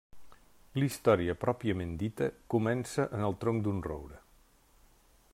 [0.77, 4.19] La història pròpiament dita comença en el tronc d'un roure.